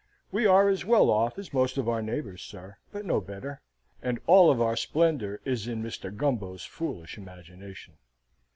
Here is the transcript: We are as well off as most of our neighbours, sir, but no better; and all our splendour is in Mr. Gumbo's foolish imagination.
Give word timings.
We 0.31 0.47
are 0.47 0.67
as 0.67 0.83
well 0.83 1.11
off 1.11 1.37
as 1.37 1.53
most 1.53 1.77
of 1.77 1.87
our 1.87 2.01
neighbours, 2.01 2.41
sir, 2.41 2.77
but 2.91 3.05
no 3.05 3.21
better; 3.21 3.61
and 4.01 4.17
all 4.25 4.49
our 4.59 4.75
splendour 4.75 5.41
is 5.45 5.67
in 5.67 5.83
Mr. 5.83 6.09
Gumbo's 6.09 6.65
foolish 6.65 7.19
imagination. 7.19 7.97